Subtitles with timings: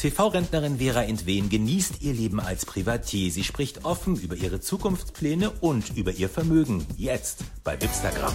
[0.00, 3.30] TV-Rentnerin Vera Entwen genießt ihr Leben als Privatier.
[3.30, 6.86] Sie spricht offen über ihre Zukunftspläne und über ihr Vermögen.
[6.96, 8.32] Jetzt bei Instagram.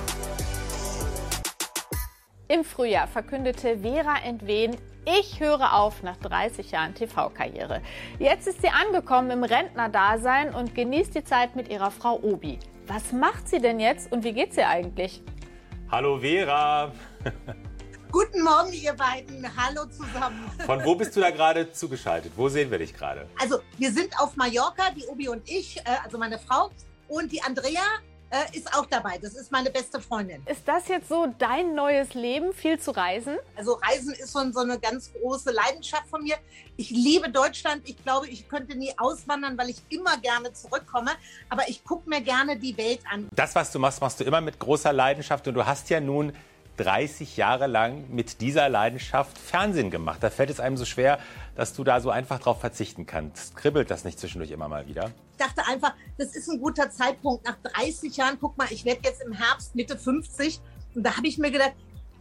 [2.49, 4.77] Im Frühjahr verkündete Vera Entwen,
[5.19, 7.81] ich höre auf nach 30 Jahren TV-Karriere.
[8.19, 12.59] Jetzt ist sie angekommen im Rentnerdasein und genießt die Zeit mit ihrer Frau Obi.
[12.85, 15.23] Was macht sie denn jetzt und wie geht's ihr eigentlich?
[15.89, 16.91] Hallo Vera.
[18.15, 19.45] Guten Morgen, ihr beiden.
[19.57, 20.49] Hallo zusammen.
[20.65, 22.31] Von wo bist du da gerade zugeschaltet?
[22.37, 23.27] Wo sehen wir dich gerade?
[23.37, 26.71] Also, wir sind auf Mallorca, die Obi und ich, äh, also meine Frau
[27.09, 27.81] und die Andrea
[28.29, 29.17] äh, ist auch dabei.
[29.21, 30.41] Das ist meine beste Freundin.
[30.45, 33.35] Ist das jetzt so dein neues Leben, viel zu reisen?
[33.57, 36.37] Also Reisen ist so, so eine ganz große Leidenschaft von mir.
[36.77, 37.81] Ich liebe Deutschland.
[37.83, 41.11] Ich glaube, ich könnte nie auswandern, weil ich immer gerne zurückkomme.
[41.49, 43.27] Aber ich gucke mir gerne die Welt an.
[43.35, 45.45] Das, was du machst, machst du immer mit großer Leidenschaft.
[45.49, 46.31] Und du hast ja nun
[46.77, 50.21] 30 Jahre lang mit dieser Leidenschaft Fernsehen gemacht.
[50.21, 51.19] Da fällt es einem so schwer,
[51.55, 53.55] dass du da so einfach drauf verzichten kannst.
[53.55, 55.11] Kribbelt das nicht zwischendurch immer mal wieder?
[55.31, 57.45] Ich dachte einfach, das ist ein guter Zeitpunkt.
[57.45, 60.59] Nach 30 Jahren, guck mal, ich werde jetzt im Herbst Mitte 50
[60.95, 61.73] und da habe ich mir gedacht,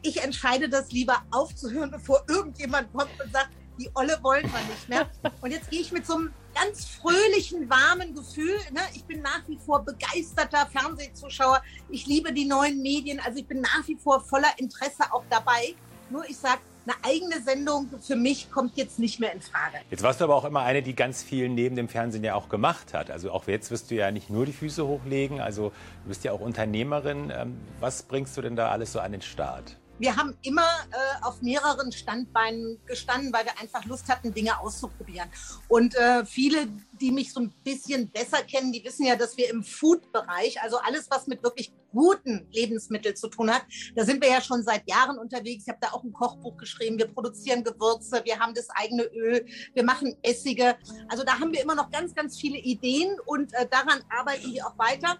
[0.02, 4.89] ich entscheide das lieber aufzuhören, bevor irgendjemand kommt und sagt, die Olle wollen wir nicht
[4.89, 5.06] mehr.
[5.41, 8.56] Und jetzt gehe ich mit so einem ganz fröhlichen, warmen Gefühl.
[8.72, 8.80] Ne?
[8.94, 11.62] Ich bin nach wie vor begeisterter Fernsehzuschauer.
[11.91, 13.20] Ich liebe die neuen Medien.
[13.20, 15.75] Also ich bin nach wie vor voller Interesse auch dabei.
[16.11, 19.78] Nur ich sage, eine eigene Sendung für mich kommt jetzt nicht mehr in Frage.
[19.91, 22.48] Jetzt warst du aber auch immer eine, die ganz viel neben dem Fernsehen ja auch
[22.48, 23.11] gemacht hat.
[23.11, 25.70] Also auch jetzt wirst du ja nicht nur die Füße hochlegen, also
[26.02, 27.33] du bist ja auch Unternehmerin.
[27.34, 29.78] Ähm, was bringst du denn da alles so an den Start?
[29.98, 35.28] Wir haben immer äh, auf mehreren Standbeinen gestanden, weil wir einfach Lust hatten, Dinge auszuprobieren.
[35.69, 36.69] Und äh, viele,
[37.01, 40.78] die mich so ein bisschen besser kennen, die wissen ja, dass wir im Food-Bereich, also
[40.78, 43.62] alles, was mit wirklich guten Lebensmitteln zu tun hat,
[43.95, 45.64] da sind wir ja schon seit Jahren unterwegs.
[45.64, 46.98] Ich habe da auch ein Kochbuch geschrieben.
[46.98, 50.77] Wir produzieren Gewürze, wir haben das eigene Öl, wir machen Essige.
[51.08, 54.67] Also da haben wir immer noch ganz, ganz viele Ideen und äh, daran arbeiten wir
[54.67, 55.19] auch weiter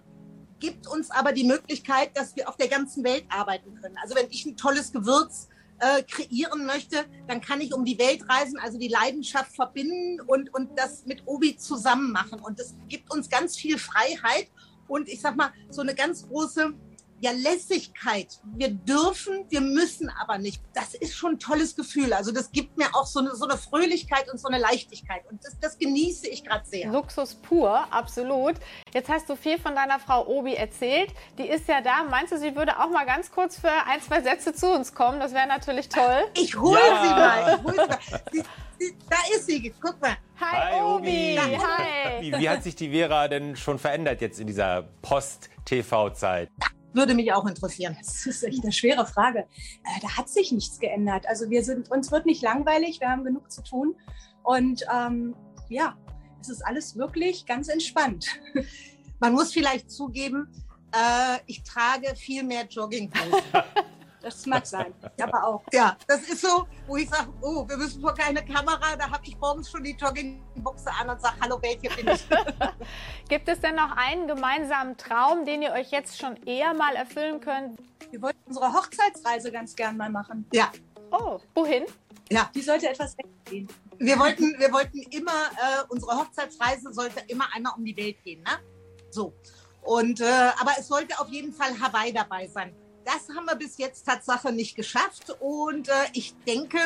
[0.59, 3.97] gibt uns aber die Möglichkeit, dass wir auf der ganzen Welt arbeiten können.
[4.01, 5.49] Also wenn ich ein tolles Gewürz
[5.79, 10.53] äh, kreieren möchte, dann kann ich um die Welt reisen, also die Leidenschaft verbinden und,
[10.53, 12.39] und das mit Obi zusammen machen.
[12.39, 14.47] Und das gibt uns ganz viel Freiheit
[14.87, 16.73] und ich sag mal, so eine ganz große
[17.21, 18.39] ja, Lässigkeit.
[18.43, 20.61] Wir dürfen, wir müssen aber nicht.
[20.73, 22.13] Das ist schon ein tolles Gefühl.
[22.13, 25.23] Also das gibt mir auch so eine, so eine Fröhlichkeit und so eine Leichtigkeit.
[25.29, 26.89] Und das, das genieße ich gerade sehr.
[26.91, 28.55] Luxus pur, absolut.
[28.93, 31.11] Jetzt hast du viel von deiner Frau Obi erzählt.
[31.37, 32.03] Die ist ja da.
[32.03, 35.19] Meinst du, sie würde auch mal ganz kurz für ein, zwei Sätze zu uns kommen?
[35.19, 36.25] Das wäre natürlich toll.
[36.35, 37.03] Ich hole ja.
[37.03, 37.55] sie mal.
[37.57, 38.21] Ich hol sie mal.
[38.31, 38.43] Sie,
[38.79, 39.73] sie, da ist sie.
[39.81, 40.17] Guck mal.
[40.41, 41.39] Hi, Hi Obi.
[41.39, 41.57] Obi.
[41.57, 42.21] Hi.
[42.21, 46.49] Wie, wie hat sich die Vera denn schon verändert jetzt in dieser Post-TV-Zeit?
[46.95, 47.95] Würde mich auch interessieren.
[47.99, 49.39] Das ist echt eine schwere Frage.
[49.39, 51.27] Äh, da hat sich nichts geändert.
[51.27, 53.95] Also wir sind, uns wird nicht langweilig, wir haben genug zu tun.
[54.43, 55.35] Und ähm,
[55.69, 55.97] ja,
[56.41, 58.27] es ist alles wirklich ganz entspannt.
[59.19, 60.47] Man muss vielleicht zugeben,
[60.91, 63.41] äh, ich trage viel mehr Jogginghosen.
[64.25, 64.91] Das mag sein,
[65.21, 65.63] aber auch.
[65.71, 69.23] Ja, das ist so, wo ich sage, oh, wir müssen vor keine Kamera, da habe
[69.23, 72.27] ich morgens schon die Joggingbuchse an und sage, hallo Welt, hier bin ich.
[73.29, 77.39] Gibt es denn noch einen gemeinsamen Traum, den ihr euch jetzt schon eher mal erfüllen
[77.39, 77.77] könnt?
[78.09, 80.47] Wir wollten unsere Hochzeitsreise ganz gern mal machen.
[80.51, 80.71] Ja.
[81.11, 81.83] Oh, wohin?
[82.31, 82.49] Ja.
[82.55, 83.67] Die sollte etwas weggehen.
[83.99, 88.41] Wir wollten, wir wollten immer, äh, unsere Hochzeitsreise sollte immer einmal um die Welt gehen,
[88.41, 88.57] ne?
[89.11, 89.35] So.
[89.83, 92.73] Und, äh, aber es sollte auf jeden Fall Hawaii dabei sein
[93.05, 95.35] das haben wir bis jetzt Tatsache nicht geschafft.
[95.39, 96.77] Und äh, ich denke,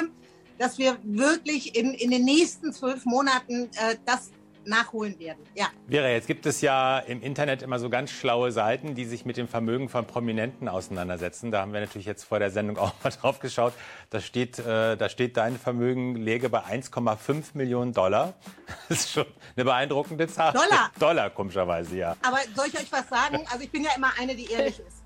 [0.57, 4.31] dass wir wirklich in, in den nächsten zwölf Monaten äh, das
[4.66, 5.40] nachholen werden.
[5.56, 5.68] Ja.
[5.90, 9.38] Vera, jetzt gibt es ja im Internet immer so ganz schlaue Seiten, die sich mit
[9.38, 11.50] dem Vermögen von Prominenten auseinandersetzen.
[11.50, 13.74] Da haben wir natürlich jetzt vor der Sendung auch mal drauf geschaut.
[14.09, 18.34] Da steht, äh, da steht dein Vermögen läge bei 1,5 Millionen Dollar.
[18.88, 19.25] Das ist schon
[19.56, 20.51] eine beeindruckende Zahl.
[20.53, 20.91] Dollar?
[20.97, 22.16] Dollar, komischerweise, ja.
[22.24, 23.46] Aber soll ich euch was sagen?
[23.51, 25.03] Also ich bin ja immer eine, die ehrlich ist.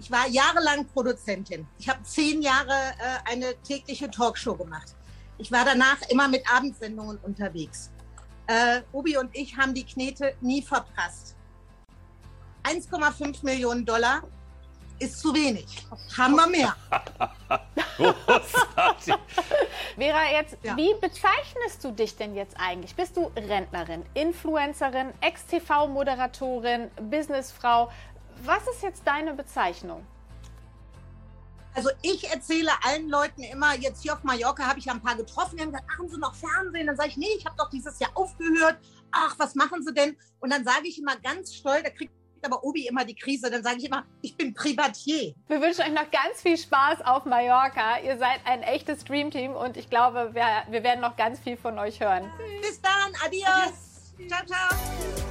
[0.00, 1.66] Ich war jahrelang Produzentin.
[1.78, 4.94] Ich habe zehn Jahre äh, eine tägliche Talkshow gemacht.
[5.38, 7.90] Ich war danach immer mit Abendsendungen unterwegs.
[8.46, 11.36] Äh, Obi und ich haben die Knete nie verprasst.
[12.64, 14.22] 1,5 Millionen Dollar
[14.98, 15.86] ist zu wenig.
[16.16, 16.76] Haben wir mehr.
[19.96, 20.76] Vera, jetzt, ja.
[20.76, 22.94] wie bezeichnest du dich denn jetzt eigentlich?
[22.94, 27.90] Bist du Rentnerin, Influencerin, Ex-TV-Moderatorin, Businessfrau?
[28.44, 30.06] Was ist jetzt deine Bezeichnung?
[31.74, 35.16] Also ich erzähle allen Leuten immer, jetzt hier auf Mallorca habe ich ja ein paar
[35.16, 36.86] getroffen, die haben gesagt, machen Sie noch Fernsehen?
[36.86, 38.78] Dann sage ich, nee, ich habe doch dieses Jahr aufgehört.
[39.12, 40.16] Ach, was machen Sie denn?
[40.40, 42.12] Und dann sage ich immer ganz stolz, da kriegt
[42.42, 43.50] aber Obi immer die Krise.
[43.50, 45.34] Dann sage ich immer, ich bin Privatier.
[45.46, 48.00] Wir wünschen euch noch ganz viel Spaß auf Mallorca.
[48.00, 51.78] Ihr seid ein echtes Dreamteam und ich glaube, wir, wir werden noch ganz viel von
[51.78, 52.30] euch hören.
[52.60, 53.46] Bis dann, adios.
[53.46, 54.28] adios.
[54.28, 55.27] Ciao, ciao.